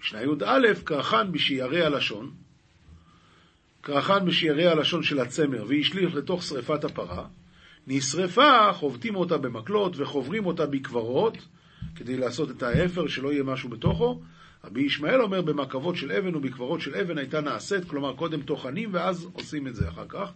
משנה 0.00 0.22
י"א, 0.22 0.74
קרחן 0.84 1.32
בשיירי 1.32 1.82
הלשון, 1.82 2.30
קרחן 3.80 4.24
בשיירי 4.24 4.66
הלשון 4.66 5.02
של 5.02 5.20
הצמר, 5.20 5.64
והשליך 5.68 6.14
לתוך 6.14 6.42
שרפת 6.42 6.84
הפרה, 6.84 7.26
נשרפה, 7.86 8.72
חובטים 8.72 9.16
אותה 9.16 9.38
במקלות 9.38 9.92
וחוברים 9.96 10.46
אותה 10.46 10.66
בקברות, 10.66 11.38
כדי 11.96 12.16
לעשות 12.16 12.50
את 12.50 12.62
ההפר, 12.62 13.08
שלא 13.08 13.32
יהיה 13.32 13.42
משהו 13.42 13.68
בתוכו. 13.68 14.20
רבי 14.64 14.82
ישמעאל 14.82 15.22
אומר, 15.22 15.42
במקבות 15.42 15.96
של 15.96 16.12
אבן 16.12 16.34
ובקברות 16.34 16.80
של 16.80 16.94
אבן 16.94 17.18
הייתה 17.18 17.40
נעשית, 17.40 17.84
כלומר 17.84 18.16
קודם 18.16 18.42
טוחנים 18.42 18.88
ואז 18.92 19.28
עושים 19.32 19.66
את 19.66 19.74
זה 19.74 19.88
אחר 19.88 20.04
כך. 20.08 20.32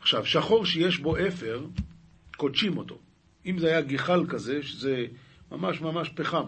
עכשיו, 0.00 0.26
שחור 0.26 0.66
שיש 0.66 0.98
בו 0.98 1.16
אפר, 1.16 1.64
קודשים 2.36 2.76
אותו. 2.76 2.98
אם 3.46 3.58
זה 3.58 3.66
היה 3.66 3.80
גיחל 3.80 4.26
כזה, 4.28 4.62
שזה 4.62 5.06
ממש 5.52 5.80
ממש 5.80 6.08
פחם, 6.08 6.46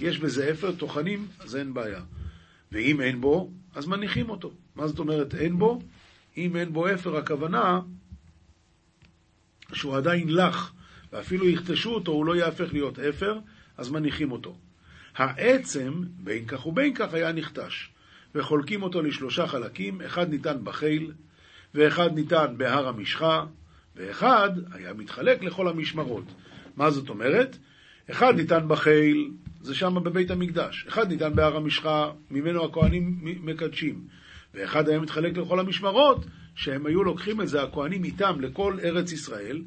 יש 0.00 0.18
בזה 0.18 0.50
אפר, 0.50 0.72
טוחנים, 0.72 1.26
אז 1.38 1.56
אין 1.56 1.74
בעיה. 1.74 2.00
ואם 2.72 3.00
אין 3.00 3.20
בו, 3.20 3.50
אז 3.74 3.86
מניחים 3.86 4.30
אותו. 4.30 4.52
מה 4.76 4.88
זאת 4.88 4.98
אומרת 4.98 5.34
אין 5.34 5.58
בו? 5.58 5.82
אם 6.36 6.56
אין 6.56 6.72
בו 6.72 6.94
אפר, 6.94 7.16
הכוונה 7.16 7.80
שהוא 9.72 9.96
עדיין 9.96 10.28
לח, 10.28 10.72
ואפילו 11.12 11.48
יכתשו 11.48 11.94
אותו, 11.94 12.12
הוא 12.12 12.26
לא 12.26 12.36
יהפך 12.36 12.72
להיות 12.72 12.98
אפר, 12.98 13.38
אז 13.76 13.90
מניחים 13.90 14.32
אותו. 14.32 14.56
העצם, 15.16 16.02
בין 16.16 16.46
כך 16.46 16.66
ובין 16.66 16.94
כך, 16.94 17.14
היה 17.14 17.32
נכתש, 17.32 17.90
וחולקים 18.34 18.82
אותו 18.82 19.02
לשלושה 19.02 19.46
חלקים, 19.46 20.00
אחד 20.00 20.30
ניתן 20.30 20.64
בחיל, 20.64 21.12
ואחד 21.74 22.14
ניתן 22.14 22.54
בהר 22.56 22.88
המשחה, 22.88 23.44
ואחד 23.96 24.50
היה 24.72 24.92
מתחלק 24.92 25.42
לכל 25.42 25.68
המשמרות. 25.68 26.24
מה 26.76 26.90
זאת 26.90 27.08
אומרת? 27.08 27.56
אחד 28.10 28.36
ניתן 28.36 28.68
בחיל, 28.68 29.30
זה 29.60 29.74
שם 29.74 29.94
בבית 30.04 30.30
המקדש. 30.30 30.86
אחד 30.88 31.08
ניתן 31.08 31.34
בהר 31.34 31.56
המשחה, 31.56 32.10
ממנו 32.30 32.64
הכהנים 32.64 33.18
מקדשים. 33.22 34.04
ואחד 34.54 34.88
היה 34.88 35.00
מתחלק 35.00 35.36
לכל 35.36 35.60
המשמרות, 35.60 36.26
שהם 36.54 36.86
היו 36.86 37.04
לוקחים 37.04 37.40
את 37.40 37.48
זה, 37.48 37.62
הכהנים 37.62 38.04
איתם, 38.04 38.40
לכל 38.40 38.78
ארץ 38.84 39.12
ישראל. 39.12 39.62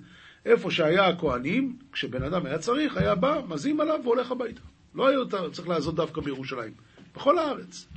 איפה 0.46 0.72
שהיה 0.72 1.08
הכהנים, 1.08 1.78
כשבן 1.92 2.24
אדם 2.24 2.46
היה 2.46 2.58
צריך, 2.58 2.98
היה 2.98 3.16
בא, 3.16 3.42
מזים 3.48 3.80
עליו 3.80 4.00
והולך 4.04 4.32
הביתה. 4.32 4.62
לא 4.96 5.08
היה 5.08 5.18
צריך 5.52 5.68
לעזות 5.68 5.96
דווקא 5.96 6.22
בירושלים, 6.22 6.74
בכל 7.16 7.40
הארץ. 7.40 7.88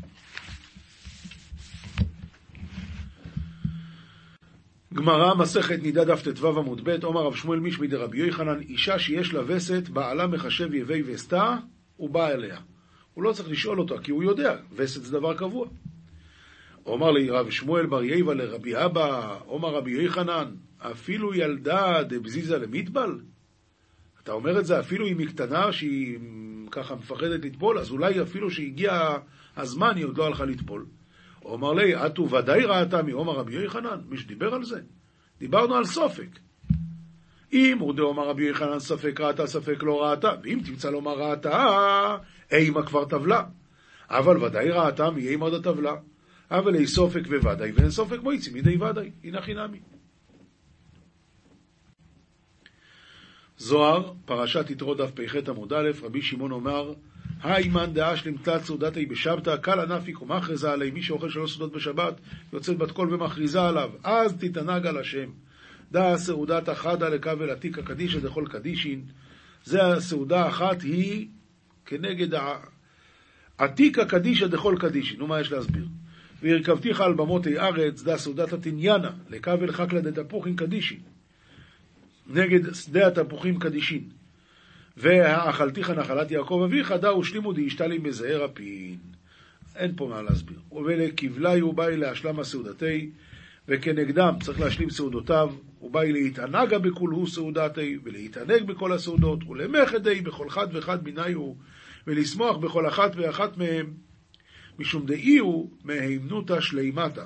גמרא, 4.95 5.35
מסכת 5.35 5.83
נידה 5.83 6.04
דף 6.04 6.23
ט"ו 6.23 6.59
עמוד 6.59 6.80
ב', 6.85 7.04
עומר 7.04 7.23
רב 7.23 7.35
שמואל 7.35 7.61
מישמי 7.61 7.87
דרבי 7.87 8.18
יוחנן, 8.18 8.61
אישה 8.61 8.99
שיש 8.99 9.35
לה 9.35 9.40
וסת, 9.47 9.88
בעלה 9.88 10.26
מחשב 10.26 10.75
יבי 10.75 11.02
וסתה, 11.07 11.57
הוא 11.97 12.11
בא 12.11 12.28
אליה. 12.28 12.59
הוא 13.14 13.25
לא 13.25 13.33
צריך 13.33 13.50
לשאול 13.50 13.80
אותה, 13.80 13.99
כי 13.99 14.11
הוא 14.11 14.23
יודע, 14.23 14.57
וסת 14.73 15.02
זה 15.02 15.12
דבר 15.12 15.35
קבוע. 15.35 15.68
עומר 16.83 17.11
לי 17.11 17.30
רב 17.30 17.50
שמואל 17.50 17.87
בר 17.87 18.04
יבא 18.04 18.35
לרבי 18.35 18.85
אבא, 18.85 19.38
עומר 19.47 19.68
רבי 19.68 19.90
יוחנן, 19.90 20.54
אפילו 20.78 21.35
ילדה 21.35 22.02
דבזיזה 22.02 22.59
למטבל? 22.59 23.21
אתה 24.23 24.33
אומר 24.33 24.59
את 24.59 24.66
זה 24.66 24.80
אפילו 24.80 25.07
אם 25.07 25.18
היא 25.18 25.28
קטנה, 25.28 25.73
שהיא 25.73 26.18
ככה 26.71 26.95
מפחדת 26.95 27.45
לטבול, 27.45 27.78
אז 27.78 27.90
אולי 27.90 28.23
אפילו 28.23 28.50
שהגיע 28.50 29.16
הזמן 29.57 29.97
היא 29.97 30.04
עוד 30.04 30.18
לא 30.18 30.26
הלכה 30.26 30.45
לטבול. 30.45 30.87
אומר 31.45 31.73
לי, 31.73 32.07
אתו 32.07 32.30
ודאי 32.30 32.64
ראתה 32.64 33.02
מעומר 33.02 33.33
רבי 33.33 33.54
יוחנן, 33.54 34.00
מי 34.09 34.18
שדיבר 34.18 34.54
על 34.54 34.64
זה. 34.64 34.80
דיברנו 35.38 35.75
על 35.75 35.85
סופק. 35.85 36.38
אם 37.52 37.78
הוא 37.78 37.95
דאמר 37.95 38.28
רבי 38.28 38.45
יוחנן 38.45 38.78
ספק 38.78 39.21
ראתה, 39.21 39.47
ספק 39.47 39.83
לא 39.83 40.02
ראתה, 40.02 40.33
ואם 40.42 40.61
תמצא 40.66 40.90
לומר 40.90 41.23
ראתה, 41.23 42.16
אימה 42.52 42.87
כבר 42.87 43.04
טבלה. 43.04 43.45
אבל 44.11 44.45
ודאי 44.45 44.71
ראתה 44.71 45.11
מי 45.11 45.28
אימה 45.28 45.50
דטבלה. 45.50 45.95
אבל 46.50 46.75
אי 46.75 46.87
סופק 46.87 47.23
וודאי, 47.42 47.73
ואין 47.73 47.90
סופק 47.90 48.23
מויצי 48.23 48.50
מידי 48.50 48.76
ודאי, 48.76 49.11
הנה 49.25 49.42
חינמי. 49.42 49.80
זוהר, 53.59 54.12
פרשת 54.25 54.71
יתרו 54.71 54.95
דף 54.95 55.11
פ"ח 55.11 55.37
עמוד 55.49 55.73
א', 55.73 55.90
רבי 56.02 56.23
שמעון 56.23 56.52
אומר, 56.52 56.92
היימן 57.42 57.92
דאשלים 57.92 58.37
תלת 58.42 58.64
סעודתי 58.64 59.07
בשבתא, 59.07 59.57
קל 59.57 59.80
ענפיק 59.80 60.23
ומכרזה 60.23 60.71
עלי, 60.73 60.90
מי 60.90 61.02
שאוכל 61.02 61.30
שלוש 61.30 61.57
סעודות 61.57 61.73
בשבת, 61.73 62.14
יוצאת 62.52 62.78
בת 62.78 62.90
קול 62.90 63.14
ומכריזה 63.14 63.62
עליו, 63.62 63.90
אז 64.04 64.35
תתענג 64.40 64.87
על 64.87 64.99
השם. 64.99 65.30
דא 65.92 66.16
סעודת 66.16 66.68
אחדה 66.68 67.09
לכבל 67.09 67.50
עתיקה 67.50 67.83
קדישא 67.83 68.21
דכל 68.21 68.45
קדישין, 68.50 69.02
זה 69.64 69.87
הסעודה 69.87 70.49
אחת 70.49 70.83
היא 70.83 71.28
כנגד 71.87 72.40
עתיקה 73.59 74.04
קדישא 74.04 74.47
דכל 74.47 74.76
קדישין, 74.80 75.18
נו 75.18 75.26
מה 75.26 75.40
יש 75.40 75.52
להסביר? 75.52 75.87
והרכבתיך 76.42 77.00
על 77.00 77.14
במותי 77.14 77.59
ארץ, 77.59 78.02
דא 78.02 78.16
סעודת 78.16 78.52
התניאנה, 78.52 79.11
לכבל 79.28 79.73
חקלא 79.73 80.00
דתפוחין 80.00 80.57
קדישין, 80.57 81.00
נגד 82.26 82.75
שדה 82.75 83.07
התפוחים 83.07 83.59
קדישין. 83.59 84.18
והאכלתיך 85.00 85.90
נחלת 85.90 86.31
יעקב 86.31 86.62
אביך, 86.64 86.93
דאו 86.93 87.25
שלימו 87.25 87.52
דאשתלים 87.52 88.02
בזעיר 88.02 88.45
הפין. 88.45 88.97
אין 89.76 89.93
פה 89.97 90.07
מה 90.09 90.23
להסביר. 90.23 90.59
ולכבלי 90.73 91.61
הוא 91.61 91.75
באי 91.75 91.97
להשלמה 91.97 92.45
סעודתי, 92.45 93.11
וכנגדם 93.69 94.35
צריך 94.43 94.61
להשלים 94.61 94.90
סעודותיו, 94.90 95.52
הוא 95.78 95.90
באי 95.90 96.12
להתענגה 96.12 96.78
בכולהו 96.78 97.26
סעודתי, 97.26 97.99
ולהתענג 98.05 98.62
בכל 98.62 98.93
הסעודות, 98.93 99.49
ולמחדי 99.49 100.21
בכל 100.21 100.50
חד 100.50 100.67
וחד 100.73 101.09
מניהו, 101.09 101.57
ולשמוח 102.07 102.57
בכל 102.57 102.88
אחת 102.88 103.12
ואחת 103.17 103.57
מהם, 103.57 103.87
משום 104.78 105.07
דאי 105.07 105.38
הוא 105.38 105.71
מהימנותא 105.85 106.61
שלימתא, 106.61 107.25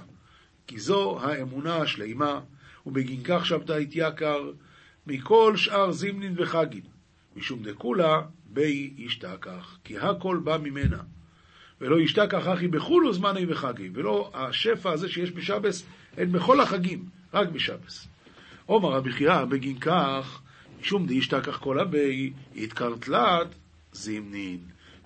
כי 0.66 0.78
זו 0.78 1.18
האמונה 1.22 1.76
השלימה, 1.76 2.40
ובגין 2.86 3.20
כך 3.24 3.46
שבתא 3.46 3.72
התייקר 3.72 4.50
מכל 5.06 5.56
שאר 5.56 5.92
זימנין 5.92 6.34
וחגין. 6.36 6.91
משום 7.36 7.62
דכולה 7.62 8.20
בי 8.46 8.90
ישתכח, 8.96 9.78
כי 9.84 9.98
הכל 9.98 10.40
בא 10.44 10.58
ממנה. 10.58 10.98
ולא 11.80 12.00
ישתכח 12.00 12.48
אחי 12.48 12.68
בחולו 12.68 13.12
זמני 13.12 13.46
וחגי, 13.48 13.90
ולא 13.94 14.30
השפע 14.34 14.92
הזה 14.92 15.08
שיש 15.08 15.32
בשבס, 15.32 15.86
אין 16.16 16.32
בכל 16.32 16.60
החגים, 16.60 17.04
רק 17.34 17.48
בשבס. 17.48 18.08
עומר 18.66 18.88
רבי 18.88 19.12
חייא 19.12 19.44
בגין 19.44 19.78
כך, 19.78 20.42
משום 20.80 21.06
דאישתכח 21.06 21.58
כל 21.58 21.80
הבי, 21.80 22.32
יתקר 22.54 22.94
תלת 23.00 23.54
זימנין. 23.92 24.58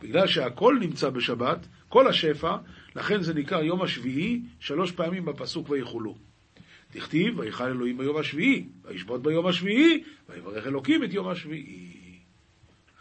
בגלל 0.02 0.26
שהכל 0.26 0.76
נמצא 0.80 1.10
בשבת, 1.10 1.66
כל 1.88 2.06
השפע, 2.06 2.56
לכן 2.96 3.22
זה 3.22 3.34
נקרא 3.34 3.62
יום 3.62 3.82
השביעי, 3.82 4.40
שלוש 4.60 4.92
פעמים 4.92 5.24
בפסוק 5.24 5.70
ויחולו. 5.70 6.16
תכתיב, 6.90 7.38
ויכל 7.38 7.64
אלוהים 7.64 7.98
ביום 7.98 8.16
השביעי, 8.16 8.64
וישבות 8.84 9.22
ביום 9.22 9.46
השביעי, 9.46 10.02
ויברך 10.28 10.66
אלוקים 10.66 11.04
את 11.04 11.12
יום 11.12 11.28
השביעי. 11.28 12.05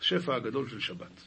השפע 0.06 0.36
הגדול 0.36 0.70
של 0.70 0.80
שבת. 0.80 1.22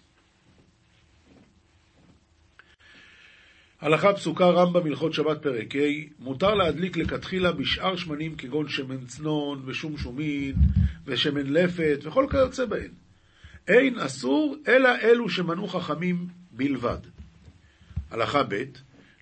הלכה 3.80 4.12
פסוקה 4.12 4.44
רמב"ם 4.44 4.86
הלכות 4.86 5.12
שבת 5.14 5.42
פרק 5.42 5.76
ה' 5.76 5.78
מותר 6.18 6.54
להדליק 6.54 6.96
לכתחילה 6.96 7.52
בשאר 7.52 7.96
שמנים 7.96 8.36
כגון 8.36 8.68
שמן 8.68 9.06
צנון 9.06 9.62
ושום 9.66 9.98
שומין 9.98 10.54
ושמן 11.04 11.46
לפת 11.46 11.98
וכל 12.02 12.26
כיוצא 12.30 12.64
בהן. 12.64 12.90
אין 13.68 13.98
אסור 13.98 14.56
אלא 14.68 14.88
אלו 15.02 15.30
שמנעו 15.30 15.68
חכמים 15.68 16.26
בלבד. 16.50 17.00
הלכה 18.10 18.42
ב' 18.42 18.64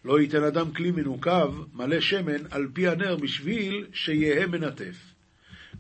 לא 0.05 0.21
ייתן 0.21 0.43
אדם 0.43 0.73
כלי 0.73 0.91
מנוקב 0.91 1.55
מלא 1.75 2.01
שמן 2.01 2.47
על 2.51 2.69
פי 2.73 2.89
הנר 2.89 3.17
בשביל 3.17 3.87
שיהא 3.93 4.47
מנטף. 4.47 5.16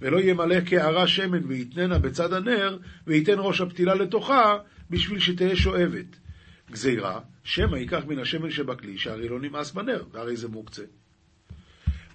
ולא 0.01 0.21
ימלא 0.21 0.61
קערה 0.61 1.07
שמן 1.07 1.45
ויתננה 1.45 1.99
בצד 1.99 2.33
הנר, 2.33 2.79
וייתן 3.07 3.37
ראש 3.39 3.61
הפתילה 3.61 3.95
לתוכה, 3.95 4.59
בשביל 4.91 5.19
שתהא 5.19 5.55
שואבת. 5.55 6.17
גזירה, 6.71 7.21
שמא 7.45 7.77
ייקח 7.77 8.05
מן 8.07 8.19
השמן 8.19 8.51
שבכלי, 8.51 8.99
שהרי 8.99 9.29
לא 9.29 9.41
נמאס 9.41 9.73
בנר, 9.73 10.05
והרי 10.13 10.37
זה 10.37 10.49
מוקצה. 10.49 10.83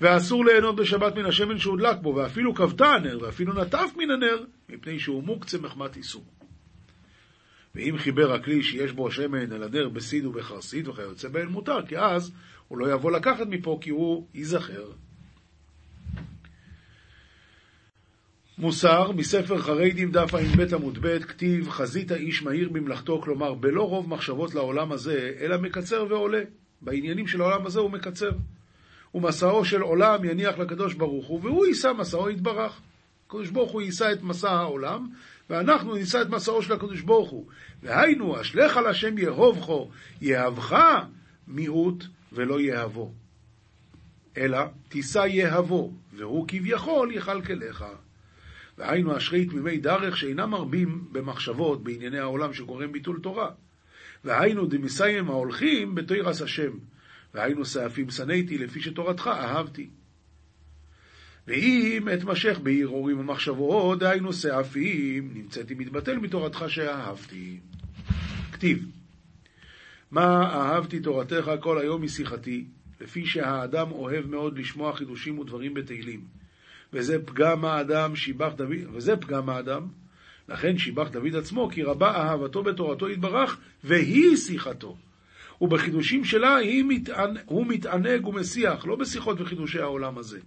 ואסור 0.01 0.45
ליהנות 0.45 0.75
בשבת 0.75 1.15
מן 1.15 1.25
השמן 1.25 1.59
שהודלק 1.59 1.97
בו, 2.01 2.15
ואפילו 2.15 2.55
כבתה 2.55 2.87
הנר, 2.87 3.19
ואפילו 3.21 3.53
נטף 3.53 3.89
מן 3.97 4.11
הנר, 4.11 4.43
מפני 4.69 4.99
שהוא 4.99 5.23
מוקצה 5.23 5.57
מחמת 5.57 5.97
איסור. 5.97 6.25
ואם 7.75 7.97
חיבר 7.97 8.33
הכלי 8.33 8.63
שיש 8.63 8.91
בו 8.91 9.11
שמן 9.11 9.51
אל 9.53 9.63
הנר 9.63 9.89
בסיד 9.89 10.25
ובחרסית 10.25 10.87
וכיוצא 10.87 11.29
בהן 11.29 11.47
מותר, 11.47 11.85
כי 11.87 11.97
אז 11.97 12.31
הוא 12.67 12.77
לא 12.77 12.93
יבוא 12.93 13.11
לקחת 13.11 13.47
מפה 13.47 13.79
כי 13.81 13.89
הוא 13.89 14.27
ייזכר 14.33 14.91
מוסר 18.57 19.11
מספר 19.11 19.57
חריידים 19.57 20.11
דף 20.11 20.33
ע"ב 20.33 20.73
עמוד 20.73 20.97
ב' 21.01 21.19
כתיב 21.19 21.69
חזית 21.69 22.11
האיש 22.11 22.43
מהיר 22.43 22.69
במלאכתו, 22.69 23.21
כלומר 23.21 23.53
בלא 23.53 23.83
רוב 23.83 24.09
מחשבות 24.09 24.55
לעולם 24.55 24.91
הזה, 24.91 25.33
אלא 25.39 25.57
מקצר 25.57 26.05
ועולה. 26.09 26.41
בעניינים 26.81 27.27
של 27.27 27.41
העולם 27.41 27.65
הזה 27.65 27.79
הוא 27.79 27.91
מקצר. 27.91 28.31
ומסעו 29.15 29.65
של 29.65 29.81
עולם 29.81 30.25
יניח 30.25 30.57
לקדוש 30.57 30.93
ברוך 30.93 31.27
הוא, 31.27 31.39
והוא 31.43 31.65
יישא 31.65 31.91
מסעו 31.97 32.29
יתברך. 32.29 32.81
הקדוש 33.27 33.49
ברוך 33.49 33.71
הוא 33.71 33.81
יישא 33.81 34.11
את 34.11 34.23
מסע 34.23 34.51
העולם, 34.51 35.09
ואנחנו 35.49 35.95
נישא 35.95 36.21
את 36.21 36.29
מסעו 36.29 36.61
של 36.61 36.73
הקדוש 36.73 37.01
ברוך 37.01 37.29
הוא. 37.29 37.45
והיינו, 37.83 38.41
אשליך 38.41 38.77
על 38.77 38.87
השם 38.87 39.17
יהובכו, 39.17 39.89
יהבך 40.21 40.75
מיעוט 41.47 42.03
ולא 42.33 42.59
יהבו. 42.61 43.11
אלא 44.37 44.59
תישא 44.89 45.25
יהבו, 45.27 45.91
והוא 46.13 46.47
כביכול 46.47 47.11
יכלכלך. 47.11 47.85
והיינו 48.81 49.17
אשרי 49.17 49.45
תמימי 49.45 49.77
דרך 49.77 50.17
שאינם 50.17 50.49
מרבים 50.49 51.07
במחשבות 51.11 51.83
בענייני 51.83 52.19
העולם 52.19 52.53
שגורם 52.53 52.91
ביטול 52.91 53.19
תורה. 53.19 53.49
והיינו 54.23 54.65
דמסיים 54.65 55.29
ההולכים 55.29 55.95
בתוירס 55.95 56.41
השם. 56.41 56.71
והיינו 57.33 57.65
סעפים 57.65 58.09
שנאתי 58.09 58.57
לפי 58.57 58.81
שתורתך 58.81 59.27
אהבתי. 59.27 59.89
ואם 61.47 62.07
אתמשך 62.13 62.59
בהרהורים 62.63 63.19
ומחשבות, 63.19 63.99
דהיינו 63.99 64.33
סעפים, 64.33 65.31
נמצאתי 65.33 65.73
מתבטל 65.73 66.17
מתורתך 66.17 66.65
שאהבתי. 66.67 67.59
כתיב, 68.51 68.85
מה 70.11 70.43
אהבתי 70.43 70.99
תורתך 70.99 71.51
כל 71.59 71.79
היום 71.79 72.03
משיחתי, 72.03 72.65
לפי 73.01 73.25
שהאדם 73.25 73.91
אוהב 73.91 74.27
מאוד 74.27 74.57
לשמוע 74.57 74.95
חידושים 74.95 75.39
ודברים 75.39 75.73
בתהילים. 75.73 76.40
וזה 76.93 77.25
פגם 77.25 77.65
האדם 77.65 78.15
שיבח 78.15 78.51
דוד, 78.55 78.77
וזה 78.93 79.17
פגם 79.17 79.49
האדם, 79.49 79.87
לכן 80.49 80.77
שיבח 80.77 81.07
דוד 81.07 81.35
עצמו, 81.35 81.69
כי 81.69 81.83
רבה 81.83 82.15
אהבתו 82.15 82.63
בתורתו 82.63 83.09
יתברך, 83.09 83.57
והיא 83.83 84.37
שיחתו. 84.37 84.97
ובחידושים 85.61 86.25
שלה 86.25 86.57
מתענ... 86.83 87.35
הוא 87.45 87.65
מתענג 87.67 88.27
ומסיח, 88.27 88.85
לא 88.85 88.95
בשיחות 88.95 89.41
וחידושי 89.41 89.79
העולם 89.79 90.17
הזה. 90.17 90.39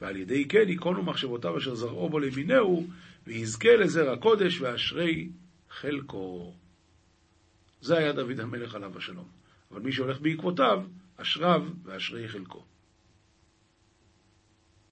ועל 0.00 0.16
ידי 0.16 0.48
כן 0.48 0.68
ייכונו 0.68 1.02
מחשבותיו 1.02 1.58
אשר 1.58 1.74
זרעו 1.74 2.08
בו 2.08 2.18
למינהו, 2.18 2.86
ויזכה 3.26 3.76
לזרע 3.76 4.16
קודש 4.16 4.60
ואשרי 4.60 5.28
חלקו. 5.70 6.52
זה 7.80 7.98
היה 7.98 8.12
דוד 8.12 8.40
המלך 8.40 8.74
עליו 8.74 8.98
השלום. 8.98 9.28
אבל 9.70 9.80
מי 9.80 9.92
שהולך 9.92 10.20
בעקבותיו, 10.20 10.82
אשריו 11.16 11.62
ואשרי 11.84 12.28
חלקו. 12.28 12.64